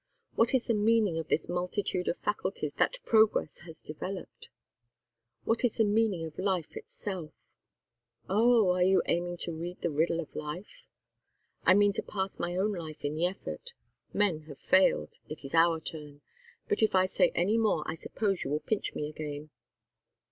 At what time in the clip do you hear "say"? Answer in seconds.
17.05-17.31